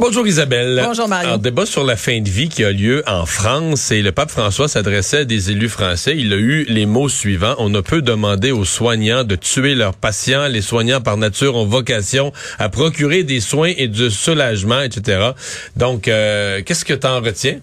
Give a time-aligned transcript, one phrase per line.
[0.00, 0.80] Bonjour Isabelle.
[0.84, 1.26] Bonjour, Mario.
[1.26, 4.30] Alors, débat sur la fin de vie qui a lieu en France et le pape
[4.30, 6.16] François s'adressait à des élus français.
[6.16, 7.56] Il a eu les mots suivants.
[7.58, 10.46] On ne peut demander aux soignants de tuer leurs patients.
[10.46, 15.30] Les soignants par nature ont vocation à procurer des soins et du soulagement, etc.
[15.76, 17.58] Donc, euh, qu'est-ce que tu en retiens?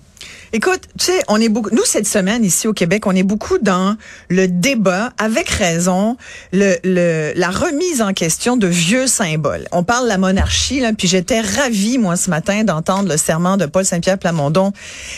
[0.55, 3.57] Écoute, tu sais, on est beaucoup, nous cette semaine ici au Québec, on est beaucoup
[3.57, 3.97] dans
[4.29, 6.15] le débat, avec raison,
[6.53, 9.67] le, le la remise en question de vieux symboles.
[9.73, 13.57] On parle de la monarchie, là, puis j'étais ravie moi ce matin d'entendre le serment
[13.57, 14.71] de Paul Saint-Pierre Plamondon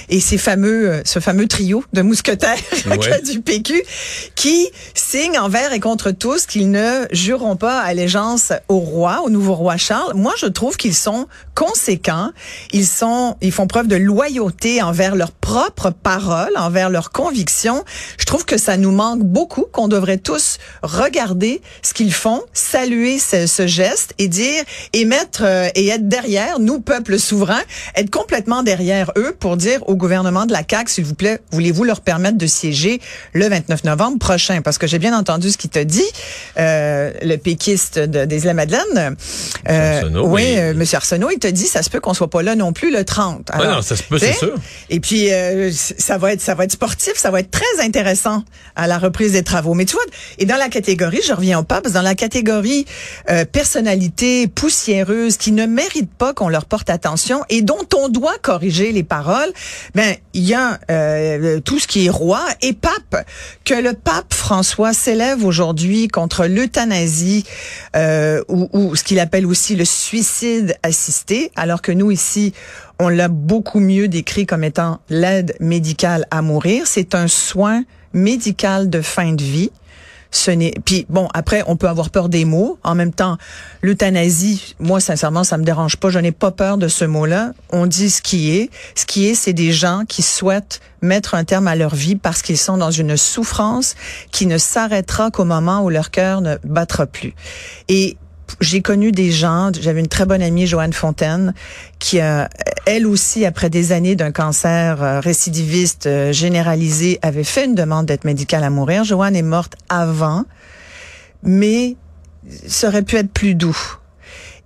[0.10, 2.58] et ces fameux, euh, ce fameux trio de mousquetaires
[2.88, 3.22] Ouais.
[3.22, 3.84] du PQ
[4.34, 9.54] qui signent envers et contre tous qu'ils ne jureront pas allégeance au roi, au nouveau
[9.54, 10.13] roi Charles.
[10.16, 12.32] Moi, je trouve qu'ils sont conséquents.
[12.72, 17.83] Ils sont, ils font preuve de loyauté envers leurs propres paroles, envers leurs convictions.
[18.17, 23.20] Je trouve que ça nous manque beaucoup, qu'on devrait tous regarder ce qu'ils font, saluer
[23.20, 27.61] ce, ce geste et dire et mettre euh, et être derrière nous, peuple souverain,
[27.95, 31.83] être complètement derrière eux pour dire au gouvernement de la CAQ, s'il vous plaît, voulez-vous
[31.83, 33.01] leur permettre de siéger
[33.33, 34.61] le 29 novembre prochain?
[34.61, 36.05] Parce que j'ai bien entendu ce qu'il t'a dit,
[36.57, 39.15] euh, le péquiste de, des Isla-Madeleine.
[39.70, 40.55] Euh, Arsenault, oui, oui.
[40.57, 42.91] euh, Monsieur Arsenault, il te dit, ça se peut qu'on soit pas là non plus
[42.91, 43.49] le 30.
[43.57, 44.53] Ouais, non, ça se peut, c'est sûr.
[44.89, 47.73] Et puis euh, c- ça va être ça va être sportif, ça va être très
[47.84, 48.43] intéressant
[48.76, 49.73] à la reprise des travaux.
[49.73, 50.04] Mais tu vois,
[50.37, 52.85] et dans la catégorie, je reviens au pape, dans la catégorie
[53.29, 58.38] euh, personnalité poussiéreuse qui ne mérite pas qu'on leur porte attention et dont on doit
[58.41, 59.51] corriger les paroles,
[59.95, 63.26] ben il y a euh, tout ce qui est roi et pape
[63.65, 67.44] que le pape François s'élève aujourd'hui contre l'euthanasie
[67.95, 72.53] euh, ou, ou ce qu'il appelle aussi le suicide assisté, alors que nous ici
[73.00, 76.84] on l'a beaucoup mieux décrit comme étant l'aide médicale à mourir.
[76.85, 79.72] C'est un soin médical de fin de vie.
[80.29, 82.77] Ce n'est puis bon après on peut avoir peur des mots.
[82.83, 83.38] En même temps
[83.81, 86.09] l'euthanasie moi sincèrement ça me dérange pas.
[86.09, 87.53] Je n'ai pas peur de ce mot-là.
[87.69, 88.69] On dit ce qui est.
[88.95, 92.41] Ce qui est c'est des gens qui souhaitent mettre un terme à leur vie parce
[92.41, 93.95] qu'ils sont dans une souffrance
[94.31, 97.33] qui ne s'arrêtera qu'au moment où leur cœur ne battra plus.
[97.88, 98.17] Et
[98.62, 101.53] j'ai connu des gens, j'avais une très bonne amie, Joanne Fontaine,
[102.00, 102.50] qui a,
[102.85, 108.06] elle aussi, après des années d'un cancer euh, récidiviste euh, généralisé, avait fait une demande
[108.06, 109.03] d'être médicale à mourir.
[109.03, 110.46] Joanne est morte avant,
[111.44, 111.96] mais
[112.68, 113.78] ça aurait pu être plus doux.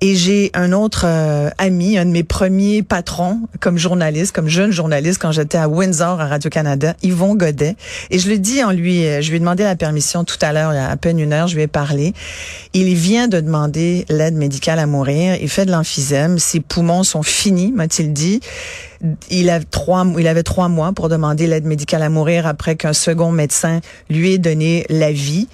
[0.04, 4.72] Et j'ai un autre euh, ami, un de mes premiers patrons comme journaliste, comme jeune
[4.72, 7.76] journaliste quand j'étais à Windsor à Radio-Canada, Yvon Godet.
[8.10, 10.54] Et je le dis en lui, euh, je lui ai demandé la permission tout à
[10.54, 12.16] l'heure, il y a à peine une heure, je lui ai parlé.
[12.74, 15.36] Il vient de demander l'aide médicale à mourir.
[15.40, 16.40] Il fait de l'emphysème.
[16.40, 18.40] Ses poumons sont finis, m'a-t-il dit.
[19.30, 22.94] Il a trois, il avait trois mois pour demander l'aide médicale à mourir après qu'un
[22.94, 25.48] second médecin lui ait donné la vie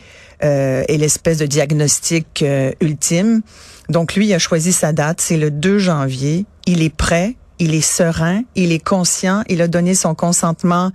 [0.43, 3.41] euh, et l'espèce de diagnostic euh, ultime.
[3.89, 6.45] Donc lui il a choisi sa date, c'est le 2 janvier.
[6.65, 10.91] Il est prêt, il est serein, il est conscient, il a donné son consentement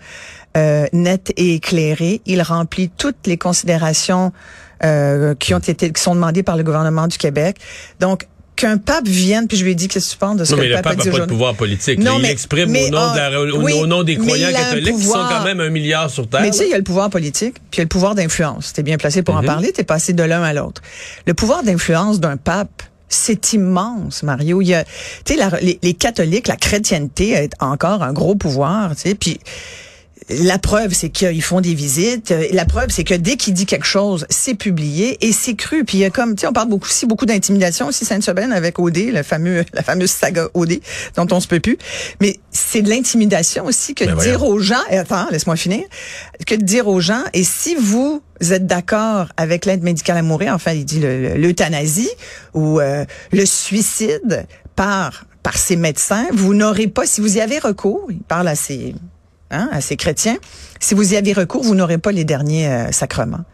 [0.57, 2.21] euh, net et éclairé.
[2.27, 4.33] Il remplit toutes les considérations
[4.85, 7.59] euh, qui ont été qui sont demandées par le gouvernement du Québec.
[8.01, 8.27] Donc
[8.63, 10.57] qu'un pape vienne, puis je lui ai dit qu'est-ce que tu penses de ce Non,
[10.59, 11.99] que mais le pape, a dit pas de pouvoir politique.
[11.99, 14.51] Non, il mais- exprime mais, au, nom de la- au, oui, au nom des croyants
[14.53, 16.41] catholiques qui sont quand même un milliard sur Terre.
[16.43, 18.15] Mais tu sais, il y a le pouvoir politique, puis il y a le pouvoir
[18.15, 18.73] d'influence.
[18.73, 19.47] T'es bien placé pour en Mhm.
[19.47, 20.81] parler, t'es passé de l'un à l'autre.
[21.27, 24.63] Le pouvoir d'influence d'un pape, c'est immense, Mario.
[24.63, 24.85] Il y a,
[25.25, 29.39] tu sais, les, les catholiques, la chrétienté a encore un gros pouvoir, tu sais, puis
[30.29, 32.35] la preuve, c'est qu'ils font des visites.
[32.53, 35.85] La preuve, c'est que dès qu'il dit quelque chose, c'est publié et c'est cru.
[35.85, 38.53] Puis il y a comme, tu sais, on parle beaucoup aussi beaucoup d'intimidation aussi Sainte-Sabine
[38.53, 40.81] avec OD, le fameux, la fameuse saga OD
[41.17, 41.79] dont on se peut plus.
[42.21, 45.85] Mais c'est de l'intimidation aussi que Ben de dire aux gens, et attends, laisse-moi finir,
[46.47, 50.53] que de dire aux gens, et si vous êtes d'accord avec l'aide médicale à mourir,
[50.55, 52.11] enfin, il dit le- le- l'euthanasie
[52.55, 54.47] ou euh, le suicide
[54.77, 58.55] par par ces médecins, vous n'aurez pas, si vous y avez recours, il parle à
[58.55, 58.95] ces
[59.53, 60.37] hein, à ces chrétiens,
[60.81, 63.45] si vous y avez recours, vous n'aurez pas les derniers euh, sacrements.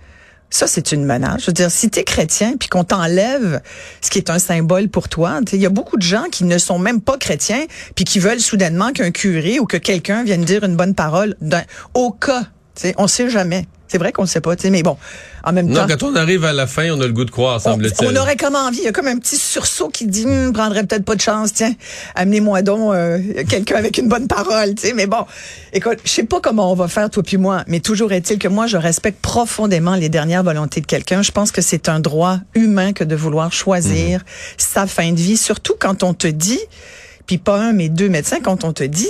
[0.51, 1.43] Ça, c'est une menace.
[1.43, 3.61] Je veux dire, si tu es chrétien puis qu'on t'enlève
[4.01, 6.57] ce qui est un symbole pour toi, il y a beaucoup de gens qui ne
[6.57, 10.65] sont même pas chrétiens puis qui veulent soudainement qu'un curé ou que quelqu'un vienne dire
[10.65, 12.45] une bonne parole d'un- au cas.
[12.97, 13.67] On sait jamais.
[13.89, 14.97] C'est vrai qu'on ne sait pas, tu sais, mais bon,
[15.45, 15.97] en même Non, temps.
[15.99, 18.07] quand on arrive à la fin, on a le goût de croire, semble-t-il.
[18.09, 20.85] on aurait comme envie, il y a comme un petit sursaut qui dit, Hum, prendrait
[20.85, 21.73] peut-être pas de chance, tiens,
[22.15, 23.19] amenez-moi donc euh,
[23.49, 24.93] quelqu'un avec une bonne parole, tu sais.
[24.93, 25.25] Mais bon,
[25.73, 28.49] écoute, je sais pas comment on va faire toi puis moi, mais toujours est-il que
[28.49, 31.23] moi je respecte profondément les dernières volontés de quelqu'un.
[31.23, 34.23] Je pense que c'est un droit humain que de vouloir choisir
[34.59, 36.61] sa fin de vie, surtout quand on te dit,
[37.27, 39.09] puis pas un mais deux médecins, quand on te dit.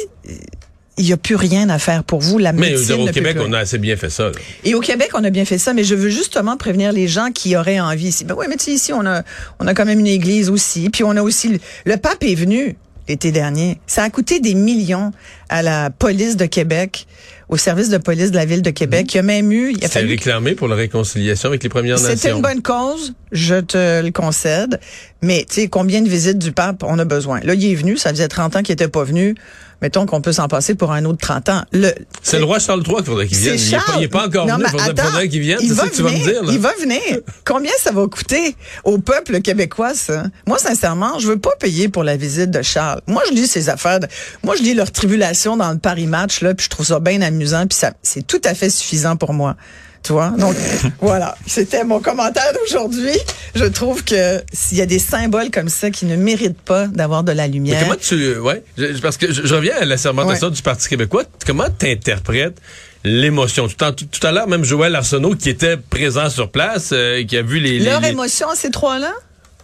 [0.98, 2.38] Euh, Il n'y a plus rien à faire pour vous.
[2.38, 4.24] La Mais médecine dire, au ne peut Québec, plus on a assez bien fait ça.
[4.24, 4.32] là.
[4.64, 7.30] et au Québec, on a bien fait ça, mais je veux justement prévenir les gens
[7.32, 8.24] qui auraient envie ici.
[8.24, 9.22] Ben oui, mais tu sais, ici, on a,
[9.60, 12.34] on a quand même une église aussi, puis on a aussi, le, le pape est
[12.34, 12.76] venu
[13.08, 13.80] l'été dernier.
[13.86, 15.12] Ça a coûté des millions
[15.48, 17.06] à la police de Québec,
[17.48, 19.14] au service de police de la ville de Québec.
[19.14, 21.96] Il y a même eu, il a fallu réclamé pour la réconciliation avec les Premières
[21.96, 22.16] Nations.
[22.16, 24.78] c'était une bonne cause, je te le concède.
[25.22, 27.40] Mais tu sais, combien de visites du pape on a besoin?
[27.40, 29.34] Là, il est venu, ça faisait 30 ans qu'il était pas venu.
[29.80, 31.62] Mettons qu'on peut s'en passer pour un autre 30 ans.
[31.72, 31.92] Le,
[32.22, 33.54] C'est le roi Charles III qu'il faudrait qu'il vienne.
[33.56, 34.66] Il est pas- Il n'est pas, encore Non, venu.
[34.74, 35.58] mais attends, faudrait qu'il vienne.
[35.62, 36.42] il va que tu vas me venir, dire.
[36.44, 36.52] Là.
[36.52, 37.18] Il va venir.
[37.44, 40.24] Combien ça va coûter au peuple québécois, ça?
[40.46, 43.00] Moi, sincèrement, je veux pas payer pour la visite de Charles.
[43.06, 44.00] Moi, je lis ses affaires.
[44.00, 44.08] de-
[44.42, 47.22] moi, je lis leur tribulation dans le Paris Match, là, puis je trouve ça bien
[47.22, 49.56] amusant, puis ça, c'est tout à fait suffisant pour moi.
[50.02, 50.30] Tu vois?
[50.30, 50.54] Donc,
[51.00, 51.36] voilà.
[51.46, 53.18] C'était mon commentaire d'aujourd'hui.
[53.54, 57.24] Je trouve que s'il y a des symboles comme ça qui ne méritent pas d'avoir
[57.24, 57.80] de la Mais lumière.
[57.82, 58.38] comment tu.
[58.38, 61.24] Ouais, je- parce que je, je reviens à la sermentation du Parti québécois.
[61.46, 62.58] Comment tu interprètes
[63.04, 63.68] l'émotion?
[63.68, 67.24] Tout, en- tout- tout à l'heure, même Joël Arsenault, qui était présent sur place, euh,
[67.24, 67.78] qui a vu les.
[67.78, 69.12] les- Leur les- émotion, ces trois-là?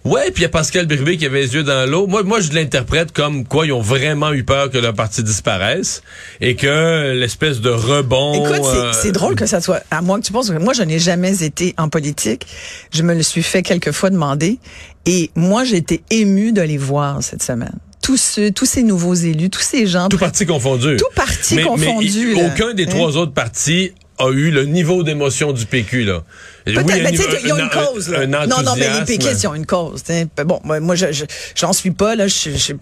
[0.05, 2.07] Ouais, puis il y a Pascal Birubé qui avait les yeux dans l'eau.
[2.07, 6.03] Moi, moi, je l'interprète comme quoi ils ont vraiment eu peur que leur parti disparaisse
[6.43, 8.35] et que l'espèce de rebond.
[8.45, 9.81] Écoute, c'est- euh, c'est drôle que ça soit.
[9.91, 12.47] À moins que tu penses moi, je n'ai jamais été en politique.
[12.93, 14.59] Je me le suis fait quelques fois demander.
[15.07, 17.73] Et moi, j'ai été émue de les voir cette semaine.
[18.03, 20.11] Tous ceux, tous ces nouveaux élus, tous ces gens.
[20.11, 20.97] Tout parti confondu.
[20.99, 22.89] Tout parti mais confondu, aucun des Hein?
[22.91, 26.23] trois autres partis a eu le niveau d'émotion du PQ, là.
[26.65, 28.09] Peut-être, Oui, un mais tu sais, ils ont un- une cause.
[28.09, 28.21] Là.
[28.21, 30.03] un non, non, mais les péquistes, ils ont une cause.
[30.03, 30.27] t'sais.
[30.47, 31.25] Bon, moi, moi, je, je-
[31.55, 32.27] j'en suis pas là.
[32.27, 32.73] Je-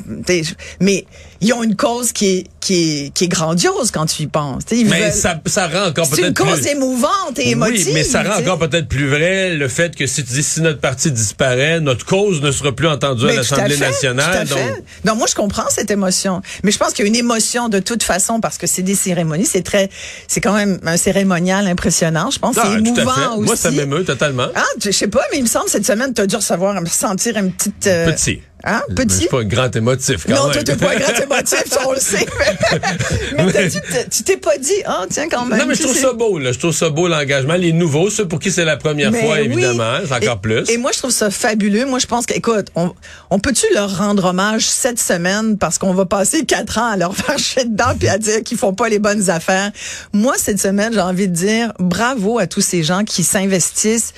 [0.81, 1.05] mais
[1.40, 2.75] ils ont une cause qui est, qui
[3.06, 4.62] est, qui est grandiose quand tu y penses.
[4.70, 6.70] Ils Mais veulent- ça, ça rend encore c'est une peut-être cause plus...
[6.70, 7.87] émouvante et émotive.
[7.88, 8.43] Oui, mais ça rend t'sais.
[8.49, 12.06] encore peut-être plus vrai le fait que si tu dis si notre parti disparaît, notre
[12.06, 14.47] cause ne sera plus entendue à Mais tout à l'Assemblée fait, nationale.
[14.47, 14.69] tout à fait.
[14.75, 17.69] donc- Non, moi je comprends cette émotion, mais je pense qu'il y a une émotion
[17.69, 19.91] de toute façon parce que c'est des cérémonies, c'est très,
[20.29, 22.31] c'est quand même un cérémonial impressionnant.
[22.31, 23.26] Je pense Ah, c'est tout à émouvant fait.
[23.38, 23.44] aussi.
[23.47, 24.47] Moi, ça m'émeut totalement.
[24.55, 27.37] Ah, je sais pas, mais il me semble cette semaine tu as dû recevoir, sentir
[27.37, 27.88] une petite.
[27.88, 28.41] euh, Petit.
[28.64, 29.17] Hein, Je petit?
[29.17, 30.53] suis pas un grand émotif quand Non, même.
[30.53, 32.26] toi, t'es pas un grand émotif, ça, on le sait.
[33.37, 33.69] mais
[34.11, 35.59] tu t'es pas dit, ah, tiens, quand même.
[35.59, 36.53] Non, mais je trouve ça beau, là.
[36.53, 37.55] Je trouve ça beau, l'engagement.
[37.55, 39.47] Les nouveaux, ceux pour qui c'est la première Mais fois, oui.
[39.47, 39.94] évidemment.
[40.06, 40.70] C'est encore et, plus.
[40.70, 41.87] Et moi, je trouve ça fabuleux.
[41.87, 42.93] Moi, je pense qu'écoute, on,
[43.31, 47.17] on peut-tu leur rendre hommage cette semaine parce qu'on va passer quatre ans à leur
[47.17, 49.70] faire chier dedans puis à dire qu'ils font pas les bonnes affaires?
[50.12, 54.12] Moi, cette semaine, j'ai envie de dire bravo à tous ces gens qui s'investissent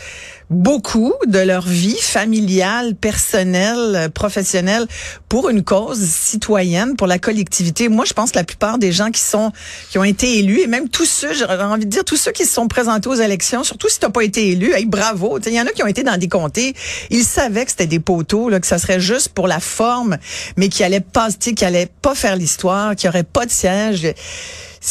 [0.51, 4.87] beaucoup de leur vie familiale, personnelle, professionnelle
[5.29, 7.89] pour une cause citoyenne, pour la collectivité.
[7.89, 9.53] Moi, je pense que la plupart des gens qui sont
[9.91, 12.45] qui ont été élus et même tous ceux, j'aurais envie de dire tous ceux qui
[12.45, 15.39] se sont présentés aux élections, surtout si t'as pas été élu, hey, bravo.
[15.45, 16.75] Il y en a qui ont été dans des comtés,
[17.11, 20.19] ils savaient que c'était des poteaux, là, que ça serait juste pour la forme,
[20.57, 24.15] mais qui allaient pas, tu qui allaient pas faire l'histoire, qui aurait pas de siège.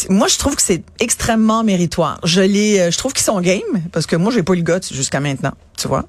[0.10, 2.19] Moi, je trouve que c'est extrêmement méritoire.
[2.24, 3.62] Je les, euh, je trouve qu'ils sont game
[3.92, 5.54] parce que moi, j'ai pas eu le gars jusqu'à maintenant.
[5.78, 6.06] Tu vois,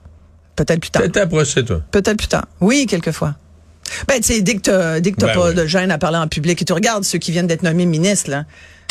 [0.57, 1.03] peut-être plus tard.
[1.03, 1.81] Peut-être approché, toi?
[1.91, 2.47] Peut-être plus tard.
[2.61, 3.35] Oui, quelquefois.
[4.09, 5.55] Ben, tu sais, dès que t'as, dès que t'as Ben pas oui.
[5.55, 8.31] de gêne à parler en public, et tu regardes ceux qui viennent d'être nommés ministres,
[8.31, 8.45] là.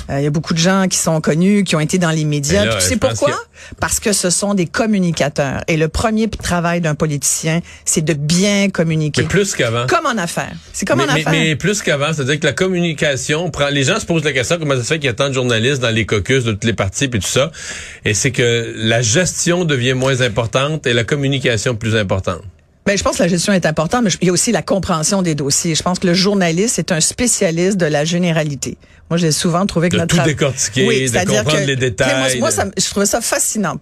[0.10, 2.62] Il y a beaucoup de gens qui sont connus, qui ont été dans les médias.
[2.62, 3.32] Mais là, tu sais pourquoi?
[3.80, 5.62] Parce que ce sont des communicateurs.
[5.68, 9.22] Et le premier travail d'un politicien, c'est de bien communiquer.
[9.22, 9.88] Mais plus qu'avant.
[9.88, 10.52] Comme en affaires.
[10.74, 11.32] C'est comme mais, en mais- affaires.
[11.32, 13.70] mais plus qu'avant, c'est-à-dire que la communication prend.
[13.70, 15.34] Les gens se posent la question comment ça se fait qu'il y a tant de
[15.34, 17.52] journalistes dans les caucus de toutes les parties puis tout ça.
[18.06, 22.42] Et c'est que la gestion devient moins importante et la communication plus importante.
[22.86, 25.22] Ben, je pense que la gestion est importante, mais il y a aussi la compréhension
[25.22, 25.74] des dossiers.
[25.74, 28.78] Je pense que le journaliste est un spécialiste de la généralité.
[29.10, 32.18] Moi, j'ai souvent trouvé que De notre tout décortiquer, de c'est-à-dire comprendre que- les détails,
[32.18, 33.76] Moi, moi, de- ça me- je trouvais ça fascinant.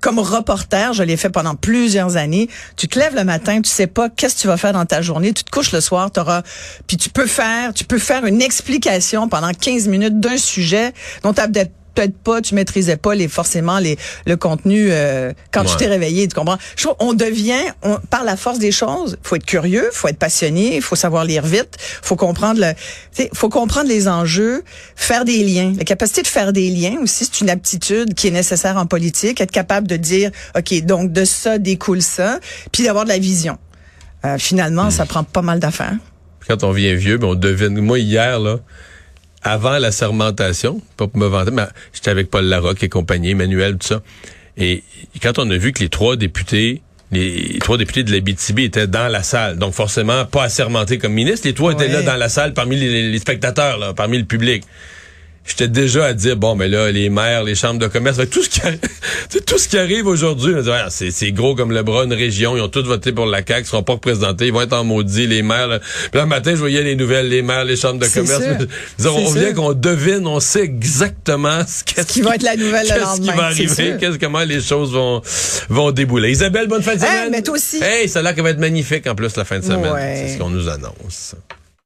[0.00, 2.48] Comme reporter, je l'ai fait pendant plusieurs années.
[2.76, 5.00] Tu te lèves le matin, tu sais pas qu'est-ce que tu vas faire dans ta
[5.00, 5.32] journée.
[5.32, 6.42] Tu te couches le soir, t'auras,
[6.86, 11.32] puis tu peux faire, tu peux faire une explication pendant 15 minutes d'un sujet dont
[11.32, 13.96] tu peut-être peut-être pas, tu maîtrisais pas les forcément les
[14.26, 16.58] le contenu euh, quand tu t'es réveillé, tu comprends?
[16.76, 20.18] Je trouve, On devient on, par la force des choses, faut être curieux, faut être
[20.18, 22.72] passionné, faut savoir lire vite, faut comprendre le
[23.32, 24.64] faut comprendre les enjeux,
[24.96, 25.72] faire des liens.
[25.76, 29.40] La capacité de faire des liens aussi, c'est une aptitude qui est nécessaire en politique,
[29.40, 32.40] être capable de dire OK, donc de ça découle ça,
[32.72, 33.58] puis d'avoir de la vision.
[34.24, 35.96] Euh, finalement, ça prend pas mal d'affaires.
[36.48, 37.78] Quand on vient vieux, ben on devine.
[37.80, 38.58] Moi, hier, là,
[39.44, 43.76] avant la sermentation, pas pour me vanter, mais j'étais avec Paul Larocque et compagnie, Emmanuel,
[43.78, 44.02] tout ça.
[44.56, 44.82] Et
[45.22, 46.80] quand on a vu que les trois députés
[47.12, 51.46] les trois députés de l'Abitibi étaient dans la salle, donc forcément pas assermentés comme ministres.
[51.46, 54.64] Les trois étaient là dans la salle parmi les, les spectateurs, là, parmi le public
[55.46, 58.48] j'étais déjà à dire bon mais là les maires, les chambres de commerce, tout ce
[58.48, 58.78] qui arrive,
[59.46, 60.54] tout ce qui arrive aujourd'hui,
[60.88, 63.66] c'est gros comme le bras, une région, ils ont tous voté pour la CAQ, ils
[63.66, 65.68] seront pas représentés, ils vont être en maudit les maires.
[65.68, 65.78] Là.
[65.78, 68.42] Puis là, matin, je voyais les nouvelles, les maires, les chambres de commerce.
[69.04, 73.20] on vient qu'on devine, on sait exactement ce, qui va être la nouvelle le Qu'est-ce
[73.20, 75.22] qui va arriver, qu'est-ce comment les choses vont
[75.68, 76.30] vont débouler.
[76.30, 77.30] Isabelle, bonne fin de semaine.
[77.30, 77.82] mais toi aussi.
[77.82, 79.92] Hey, ça a l'air qu'elle va être magnifique en plus la fin de semaine.
[79.96, 81.34] C'est ce qu'on nous annonce.